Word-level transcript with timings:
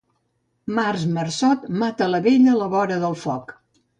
Març 0.79 1.03
marçot 1.17 1.69
mata 1.83 2.09
la 2.15 2.23
vella 2.27 2.57
a 2.57 2.61
la 2.63 2.71
vora 2.75 3.01
del 3.07 3.17
foc 3.27 3.57